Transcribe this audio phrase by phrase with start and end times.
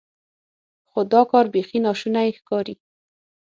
[0.89, 2.75] خو دا کار بیخي ناشونی ښکاري.